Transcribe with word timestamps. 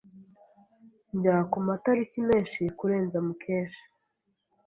Njya 1.15 1.35
kumatariki 1.51 2.19
menshi 2.29 2.61
kurenza 2.77 3.17
Mukesha. 3.25 3.83